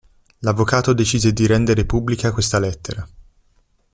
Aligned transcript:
L'avvocato 0.39 0.93
decise 0.93 1.31
di 1.31 1.45
rendere 1.45 1.85
pubblica 1.85 2.31
questa 2.33 2.57
lettera. 2.57 3.07